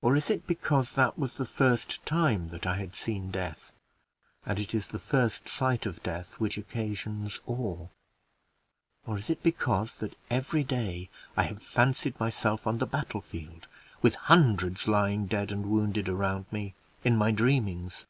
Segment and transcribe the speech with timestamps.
[0.00, 3.74] Or is it because that was the first time that I had seen death,
[4.46, 7.88] and it is the first sight of death which occasions awe?
[9.04, 13.66] or is it because that every day I have fancied myself on the battle field,
[14.00, 18.06] with hundreds lying dead and wounded around me, in my dreamings?